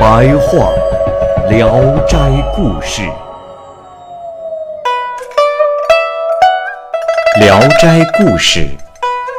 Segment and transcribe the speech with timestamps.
[0.00, 0.72] 白话
[1.50, 1.68] 《聊
[2.06, 2.16] 斋
[2.56, 3.02] 故事》，
[7.40, 8.60] 《聊斋故事》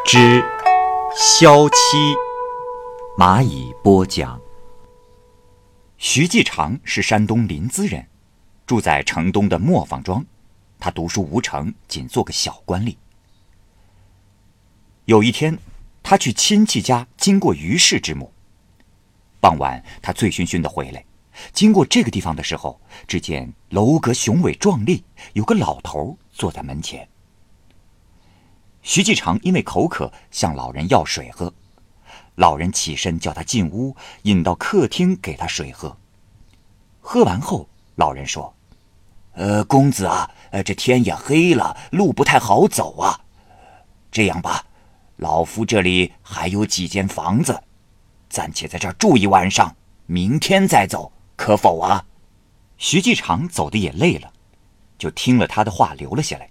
[0.05, 0.45] 之
[1.16, 1.75] 萧七，
[3.17, 4.39] 蚂蚁播讲。
[5.97, 8.05] 徐继长是山东临淄人，
[8.67, 10.23] 住在城东的磨坊庄。
[10.80, 12.95] 他读书无成，仅做个小官吏。
[15.05, 15.58] 有一天，
[16.03, 18.31] 他去亲戚家经过于氏之墓。
[19.42, 21.03] 傍晚，他醉醺醺的回来，
[21.52, 27.09] 经过这个地方的时候，只见楼阁雄伟壮丽，有个老头坐在门前。
[28.83, 31.52] 徐继常因为口渴，向老人要水喝。
[32.36, 35.98] 老人起身叫他进屋，引到客厅给他水喝。
[37.00, 38.53] 喝完后，老人说
[39.33, 43.20] ：“呃，公子啊，呃，这天也黑了，路不太好走啊。
[44.11, 44.66] 这样吧，
[45.17, 47.61] 老夫这里还有几间房子，
[48.31, 49.75] 暂且在这儿住一晚上，
[50.07, 52.05] 明天再走，可否啊？”
[52.79, 54.31] 徐继常走的也累了，
[54.97, 56.49] 就听了他的话，留了下来。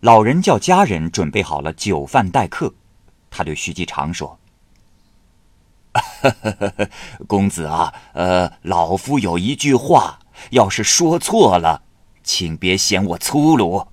[0.00, 2.74] 老人叫家人准备好了酒饭待客，
[3.30, 4.38] 他对徐继常说。
[7.26, 10.18] 公子啊，呃，老夫有一句话，
[10.50, 11.82] 要是说错了，
[12.24, 13.86] 请别嫌我粗鲁。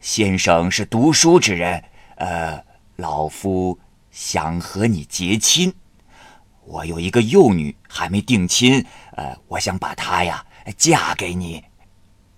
[0.00, 1.84] 先生是读书之人，
[2.16, 2.64] 呃，
[2.96, 3.78] 老夫
[4.12, 5.74] 想和你结亲。
[6.64, 8.86] 我有一个幼女还没定亲，
[9.16, 10.46] 呃，我想把她呀
[10.76, 11.64] 嫁给你，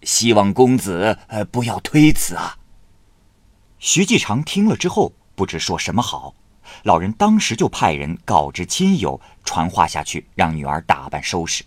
[0.03, 2.57] 希望公子呃不要推辞啊。
[3.79, 6.35] 徐继常听了之后，不知说什么好。
[6.85, 11.63] 老人当时就派人告知亲友，传话下去，让女儿打扮收拾。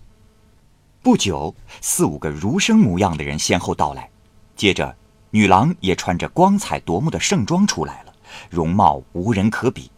[1.03, 4.09] 不久，四五个儒生模样的人先后到来，
[4.55, 4.97] 接着
[5.29, 8.13] 女郎也穿着光彩夺目的盛装出来了，
[8.49, 9.91] 容貌无人可比。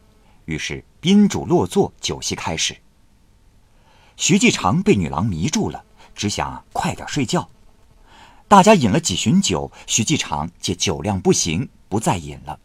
[0.49, 2.75] 于是宾主落座，酒席开始。
[4.17, 7.47] 徐继常被女郎迷住了，只想快点睡觉。
[8.47, 12.59] 大家饮了几巡酒，徐继常见酒量不行，不再饮了。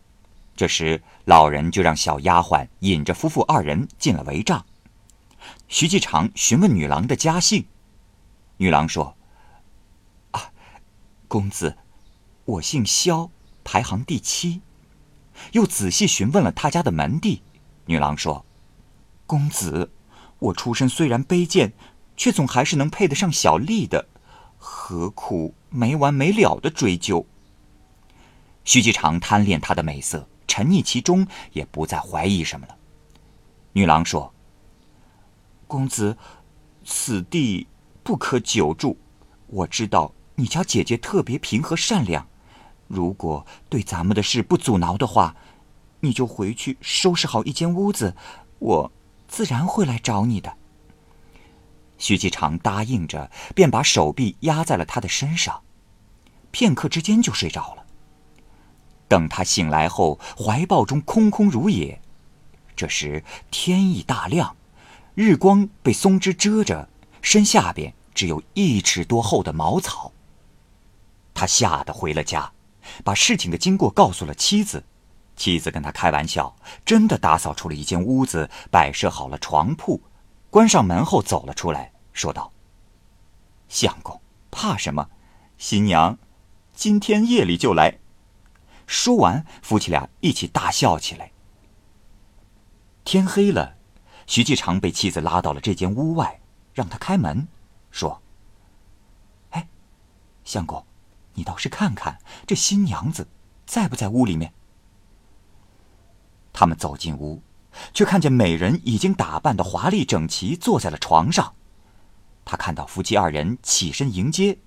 [0.57, 4.65] 这时，老人就让小丫鬟引着夫妇二人进了帷帐。
[5.69, 7.67] 徐继常询问女郎的家姓，
[8.57, 9.15] 女郎说
[10.33, 10.51] ：“啊，
[11.29, 11.77] 公子，
[12.47, 13.31] 我姓萧，
[13.63, 14.63] 排行第七。”
[15.53, 17.43] 又仔细询问了他家的门第，
[17.87, 18.45] 女郎说
[19.27, 19.91] ：“公子，
[20.39, 21.73] 我出身虽然卑贱，
[22.17, 24.07] 却总还是能配得上小丽的，
[24.59, 27.27] 何苦没完没了的追究？”
[28.65, 30.27] 徐继常贪恋她的美色。
[30.47, 32.77] 沉溺其中，也不再怀疑什么了。
[33.73, 34.33] 女郎说
[35.67, 36.17] ：“公子，
[36.85, 37.67] 此地
[38.05, 38.97] 不可久住。
[39.49, 42.25] 我知道你家姐姐特别平和善良，
[42.87, 45.35] 如果对咱们的事不阻挠的话，
[46.05, 48.15] 你就回去收拾好一间屋子，
[48.59, 48.93] 我
[49.27, 50.57] 自然会来找你的。”
[51.99, 55.63] 徐继常答应着，便把手臂压在了他的身上，
[56.51, 57.85] 片刻之间就睡着了。
[59.09, 62.01] 等他醒来后，怀抱中空空如也。
[62.77, 64.57] 这时天已大亮，
[65.15, 66.89] 日光被松枝遮着，
[67.23, 70.13] 身下边只有一尺多厚的茅草。
[71.33, 72.53] 他吓得回了家，
[73.05, 74.85] 把事情的经过告诉了妻子。
[75.37, 80.01] 妻子跟他开玩笑，真的打扫出了一间屋子，摆设好了床铺，
[80.49, 82.53] 关上门后走了出来，说道
[83.69, 85.11] ：“相公，怕什么？
[85.59, 86.19] 新娘
[86.73, 87.99] 今天夜里就来。”
[88.87, 91.33] 说完，夫妻俩一起大笑起来。
[93.03, 93.77] 天黑了，
[94.27, 96.41] 徐继常被妻子拉到了这间屋外，
[96.73, 97.49] 让他开门，
[97.91, 98.23] 说
[99.51, 99.67] ：“哎，
[100.45, 100.85] 相公，
[101.35, 103.27] 你倒是看看这新娘子
[103.67, 104.53] 在不在屋里面。”
[106.55, 107.43] 他们走进屋，
[107.93, 111.55] 却看见美人已经打扮的华丽整齐，坐在了床上。
[112.47, 114.59] 他看到夫妻二人起身迎接。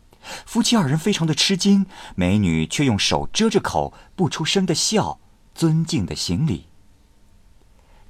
[0.46, 1.86] 夫妻二人非常的吃惊，
[2.16, 5.20] 美女却用手遮着口，不出声的笑，
[5.56, 6.68] 尊敬的行礼。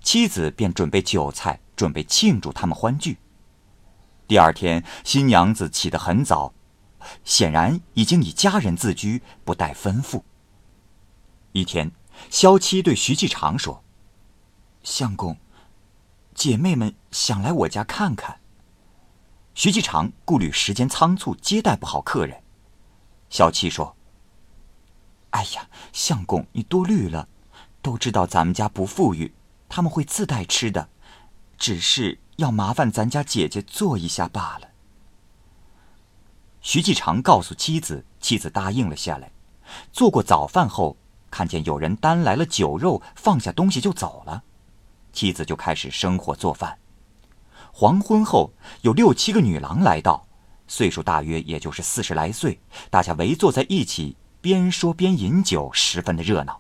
[0.02, 3.20] 妻子便准备酒菜，准备庆祝他们欢聚。
[4.28, 6.54] 第二天，新娘子起得很早，
[7.24, 10.24] 显然已经以家人自居，不待吩咐。
[11.52, 11.92] 一天，
[12.30, 13.84] 萧七对徐继常说
[14.84, 15.38] ：“相公，
[16.34, 18.40] 姐妹们想来我家看看。
[19.54, 22.44] 徐继长顾虑时间仓促，接待不好客人。
[23.30, 23.96] 萧七说
[25.32, 27.28] ：“哎呀，相公，你多虑了。
[27.82, 29.34] 都知道咱们家不富裕，
[29.70, 30.90] 他们会自带吃的，
[31.58, 34.70] 只是要麻烦咱家姐姐做一下罢了。”
[36.60, 39.32] 徐继长告诉妻子，妻子答应了下来。
[39.92, 40.98] 做过早饭后，
[41.38, 44.42] 看见有人担来了酒肉，放下东西就走了。
[45.14, 46.80] 妻子就开始生火做饭。
[47.72, 48.52] 黄昏后，
[48.82, 50.26] 有六七个女郎来到，
[50.68, 56.60] 岁数大约也就是四十来岁，大家围坐在一起，边说边饮酒，十分的热闹。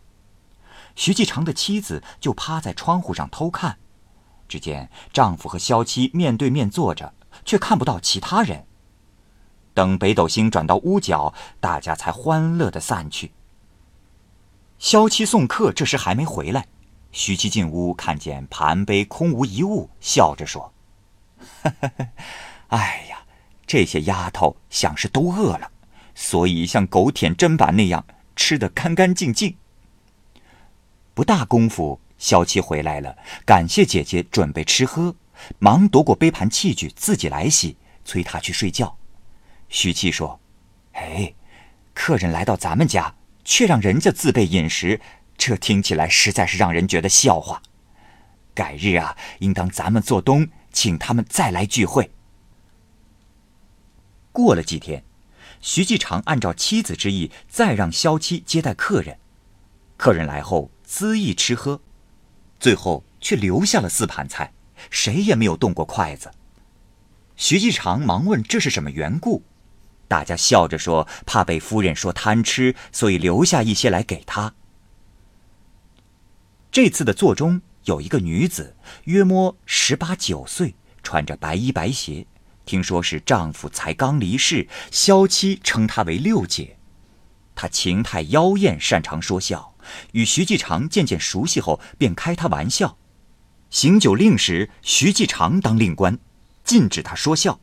[0.95, 3.79] 徐继长的妻子就趴在窗户上偷看，
[4.47, 8.67] 只见丈夫和萧妻面对面坐着，却看不到其他人。
[9.73, 13.31] 等北斗星转到屋角，大家才欢乐的散去。
[14.79, 16.67] 萧七送客这时还没回来，
[17.11, 20.71] 徐七进屋看见盘杯空无一物，笑着说
[22.69, 23.17] ：“哎呀，
[23.65, 25.71] 这些丫头想是都饿了，
[26.13, 29.57] 所以像狗舔砧板那样吃得干干净净。”
[31.15, 35.15] 不大功夫，萧七回来了，感谢姐姐准备吃喝，
[35.57, 37.75] 忙夺过杯盘器具自己来洗，
[38.05, 38.95] 催她去睡觉。
[39.69, 40.39] 徐七说
[40.93, 41.33] ：“哎，
[41.95, 43.15] 客人来到咱们家，
[43.47, 44.99] 却让人家自备饮食，
[45.37, 47.63] 这听起来实在是让人觉得笑话。
[48.53, 52.11] 改日啊，应当咱们做东，请他们再来聚会。”
[54.33, 55.05] 过了几天，
[55.61, 59.17] 徐继长按照妻子之意，再让萧七接待客人。
[59.95, 61.79] 客人来后，恣意吃喝，
[62.59, 64.51] 最后却留下了四盘菜，
[64.89, 66.29] 谁也没有动过筷子。
[67.37, 69.43] 徐继长忙问：“这是什么缘故？”
[70.07, 74.53] 大家笑着说：“怕被夫人说贪吃，所以留下一些来给他。”
[76.71, 78.75] 这次的座中有一个女子，
[79.05, 82.25] 约摸十八九岁，穿着白衣白鞋。
[82.65, 86.77] 听说是丈夫才刚离世，萧妻称她为六姐。
[87.55, 89.73] 她情态妖艳，擅长说笑，
[90.11, 92.97] 与徐继长渐渐熟悉后，便开她玩笑。
[93.69, 96.19] 行酒令时，徐继长当令官，
[96.63, 97.59] 禁止她说笑。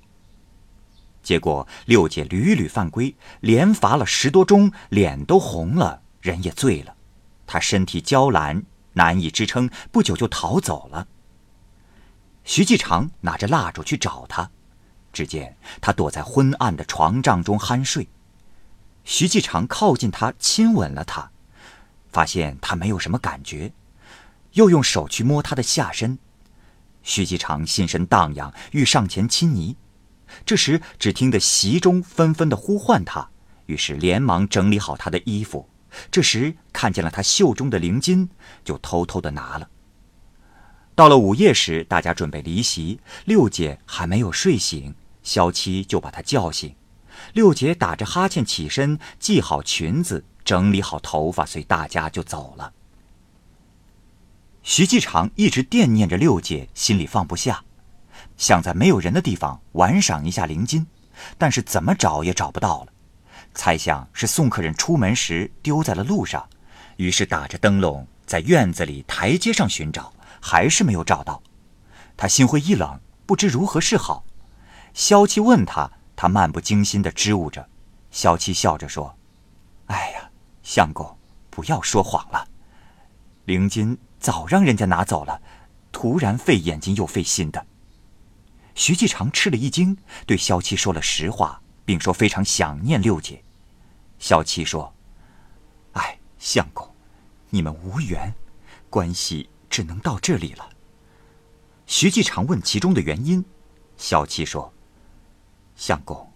[1.25, 6.95] 结果六姐屡屡犯规，连罚了十多钟，脸都红了，人也醉了。
[7.47, 8.63] 她身体娇懒，
[8.93, 11.09] 难以支撑，不久就逃走了。
[12.45, 14.51] 徐继长拿着蜡烛去找她，
[15.15, 18.07] 只见她躲在昏暗的床帐中酣睡。
[19.05, 21.31] 徐继长靠近她，亲吻了她，
[22.13, 23.73] 发现她没有什么感觉，
[24.53, 26.19] 又用手去摸她的下身。
[27.03, 29.77] 徐继长心神荡漾，欲上前亲昵。
[30.45, 33.29] 这时，只听得席中纷纷的呼唤他，
[33.67, 35.69] 于是连忙整理好他的衣服。
[36.11, 38.29] 这时看见了他袖中的灵巾，
[38.65, 39.69] 就偷偷的拿了。
[40.95, 46.75] 到了午夜时，大家准备离席，六姐还没有睡醒，萧七就把她叫醒。
[47.33, 52.73] 六姐打着哈欠起身，系好裙子，整理好头发，随大家就走了。
[54.63, 57.65] 徐继长一直惦念着六姐，心里放不下。
[58.37, 60.87] 想在没有人的地方玩赏一下灵金，
[61.39, 62.93] 但是怎么找也找不到了。
[63.55, 66.49] 猜想是送客人出门时丢在了路上，
[66.97, 71.41] 于是打着灯笼在院子里台阶上寻找，还是没有找到。
[72.17, 74.25] 他心灰意冷，不知如何是好。
[74.93, 77.69] 萧七问他，他漫不经心地支吾着。
[78.11, 79.17] 萧七笑着说
[79.87, 80.31] ：“哎呀，
[80.63, 81.17] 相公，
[81.51, 82.47] 不要说谎了。
[83.45, 85.41] 灵金早让人家拿走了，
[85.91, 87.67] 突然费眼睛又费心的。”
[88.75, 93.43] 徐继长吃了一惊，对萧七说了实话，并说非常想念六姐。
[94.19, 94.93] 萧七说
[95.95, 96.93] ：“哎，相公，
[97.51, 98.35] 你们无缘，
[98.91, 100.69] 关系只能到这里了。”
[101.87, 103.45] 徐继长问其中的原因，
[103.97, 104.73] 萧七说
[105.77, 106.33] ：“相公，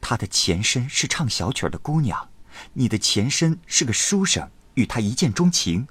[0.00, 2.30] 他的前身是唱小曲的姑娘，
[2.74, 5.88] 你的前身是个书生，与他一见钟情，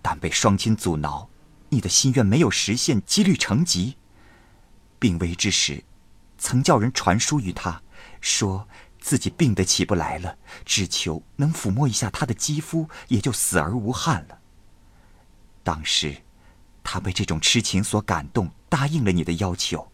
[0.00, 1.28] 但被双亲阻挠，
[1.70, 3.96] 你的心愿没有实现，几率成疾。”
[4.98, 5.84] 病危之时，
[6.38, 7.82] 曾叫人传书于他，
[8.20, 8.68] 说
[9.00, 14.38] 自己病得起不来了，只求能抚摸一下他的肌肤，也就死而无憾了。
[15.62, 16.22] 当时，
[16.82, 19.92] 他被这种痴情所感动，答应了你的要求。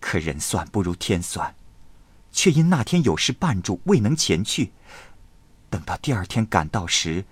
[0.00, 1.54] 可人算不如天算，
[2.30, 4.72] 却因那天有事绊住，未能前去。
[5.68, 7.24] 等到第二天赶到时，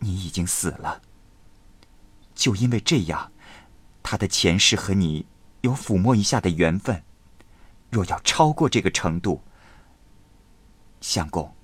[0.00, 1.02] 你已经死了。
[2.34, 3.32] 就因为这样，
[4.02, 5.26] 他的前世和你。
[5.62, 7.02] 有抚摸一下的缘分，
[7.90, 9.42] 若要超过这个程度，
[11.00, 11.54] 相公，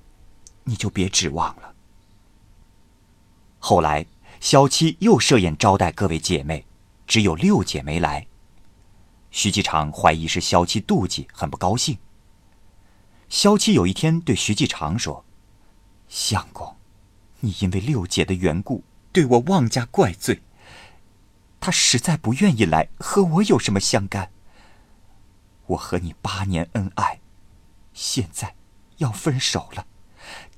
[0.65, 1.75] 你就别指望了。
[3.59, 4.05] 后来，
[4.41, 6.67] 萧七又设宴招待各位姐妹，
[7.07, 8.27] 只有六姐没来。
[9.31, 11.99] 徐继长怀疑是萧七妒忌，很不高兴。
[13.29, 15.25] 萧七有一天对徐继长说
[16.09, 16.77] ：“相公，
[17.41, 20.43] 你因为六姐的缘故对我妄加怪罪。
[21.65, 24.31] 他实在不愿意来，和我有什么相干？
[25.69, 27.21] 我和你八年恩爱，
[27.95, 28.55] 现在
[28.99, 29.87] 要分手了，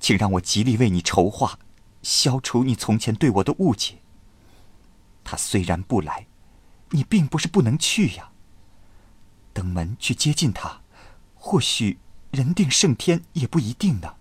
[0.01, 1.59] 请让我极力为你筹划，
[2.01, 3.99] 消除你从前对我的误解。
[5.23, 6.27] 他虽然不来，
[6.89, 8.31] 你并不是不能去呀。
[9.53, 10.81] 登门去接近他，
[11.35, 11.99] 或许……”
[12.31, 14.15] 人定胜天也不一定呢。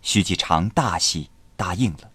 [0.00, 2.12] 徐继长大喜，答应了。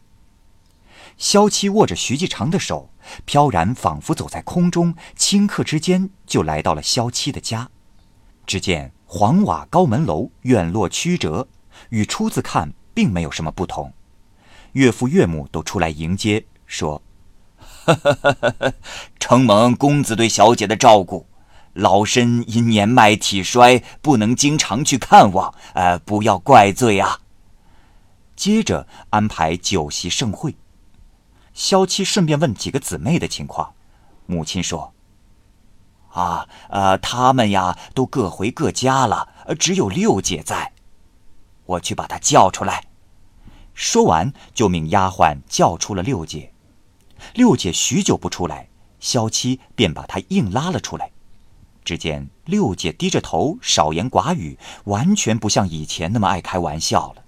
[1.17, 2.89] 萧七握着徐继长的手，
[3.25, 7.69] 飘然仿佛走在空中，顷刻之间就来到了萧七的家。
[8.45, 11.47] 只见黄瓦高门楼，院落曲折，
[11.89, 13.93] 与初次看并没有什么不同。
[14.73, 17.01] 岳父岳母都出来迎接，说
[19.19, 21.27] ：“承蒙公子对小姐的照顾。”
[21.75, 27.19] 老身因年迈体衰，不能经常去看望，呃，不要怪罪啊。
[28.33, 30.55] 接着安排酒席盛会，
[31.55, 33.73] 萧七顺便问几个姊妹的情况。
[34.27, 34.93] 母亲说
[36.11, 40.73] ：“啊，呃，他们呀都各回各家了，只有六姐在，
[41.65, 42.85] 我去把她叫出来。”
[43.73, 46.51] 说完就命丫鬟叫出了六姐。
[47.33, 48.67] 六姐许久不出来，
[48.99, 51.11] 萧七便把她硬拉了出来。
[51.85, 57.23] 只见六姐低着头，少言寡语，完全不像以前那么爱开玩笑了。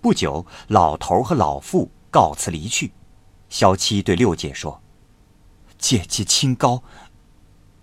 [0.00, 2.92] 不久，老头和老妇告辞离去。
[3.48, 4.80] 萧七对六姐说
[5.76, 6.84] ：“姐姐清高，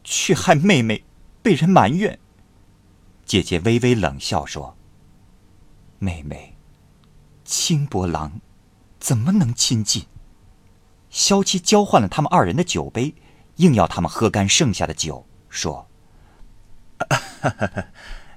[0.06, 1.04] 却害妹妹
[1.42, 2.18] 被人埋怨。”
[3.28, 4.78] 姐姐微微冷笑说
[6.00, 6.56] ：“妹妹，
[7.44, 8.40] 轻薄郎
[9.02, 10.06] 怎么能亲近？”
[11.12, 13.14] 萧七交换了他们二人的酒杯。
[13.58, 15.88] 硬要他们喝干剩下的酒，说：“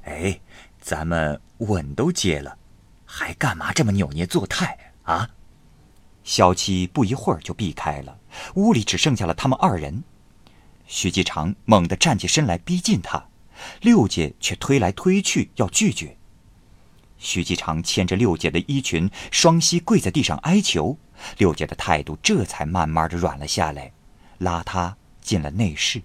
[0.03, 0.41] 哎，
[0.81, 2.59] 咱们吻都接了，
[3.07, 5.31] 还干嘛这么扭捏作态啊？”
[6.25, 8.19] 萧七不一会儿就避开了，
[8.55, 10.03] 屋里只剩下了他们二人。
[10.87, 13.29] 徐继长猛地站起身来逼近他，
[13.83, 16.17] 六姐却推来推去要拒绝。
[17.19, 20.99] 徐继长牵着六姐的衣裙，双膝跪在地上哀求，
[21.39, 23.93] 六姐的态度这才慢慢的软了下来，
[24.39, 24.97] 拉他。
[25.25, 26.03] 进了内室，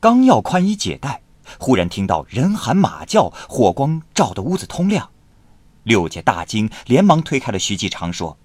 [0.00, 1.22] 刚要宽衣解带，
[1.60, 5.12] 忽然听到人喊马叫，火光照得屋子通亮。
[5.84, 8.36] 六姐大惊，连忙推开了徐继长，说：“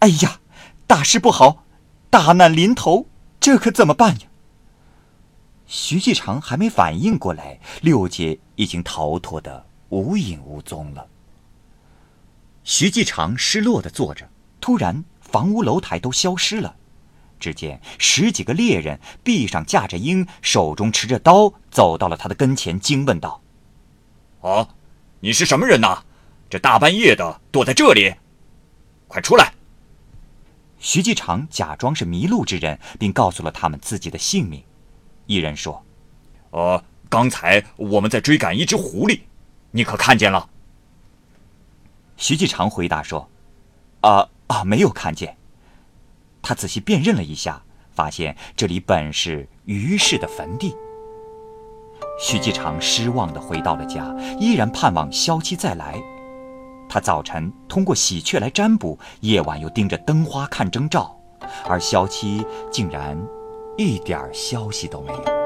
[0.00, 0.40] 哎呀，
[0.86, 1.64] 大事不好，
[2.10, 3.06] 大难临头，
[3.38, 4.26] 这可怎么办呀？”
[5.66, 11.06] 徐继长还没反应过来，六姐已经逃脱的无影无踪了。
[12.64, 14.28] 徐继长失落的坐着，
[14.60, 16.74] 突然房屋楼台都消失了。
[17.38, 23.40] 只见十几个猎人臂上架着鹰，手中持着刀，走到了他的跟前，惊问道
[24.42, 24.68] ：“啊，
[25.20, 26.02] 你是什么人呐？
[26.50, 28.14] 这大半夜的躲在这里，
[29.06, 29.54] 快出来！”
[30.90, 34.60] 徐继长假装是迷路之人，并告诉了他们自己的姓名。
[35.26, 35.86] 一人说
[36.50, 39.20] ：“呃，刚才我们在追赶一只狐狸，
[39.70, 40.50] 你可看见了？”
[42.18, 43.30] 徐继长回答说
[44.02, 45.36] ：“啊啊，没有看见。”
[46.42, 50.74] 他仔细辨认了一下，发现这里本是于氏的坟地。
[52.20, 56.02] 徐继长失望地回到了家，依然盼望萧七再来。
[56.92, 61.16] 他早晨通过喜鹊来占卜，夜晚又盯着灯花看征兆，
[61.68, 63.16] 而萧七竟然
[63.78, 65.39] 一点消息都没有。